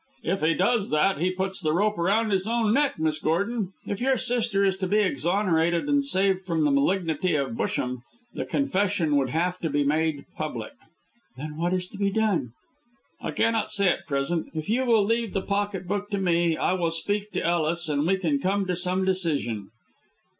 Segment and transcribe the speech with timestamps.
[0.23, 3.73] "If he does that he puts the rope round his own neck, Miss Gordon.
[3.85, 8.01] If your sister is to be exonerated and saved from the malignity of Busham,
[8.33, 10.71] the confession would have to be made public."
[11.37, 12.53] "Then what is to be done?"
[13.21, 14.47] "I cannot say at present.
[14.55, 18.07] If you will leave the pocket book to me I will speak to Ellis, and
[18.07, 19.69] we can come to some decision."